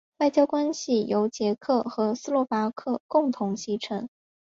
[0.17, 4.09] 外交关系由捷克和斯洛伐克共同继承。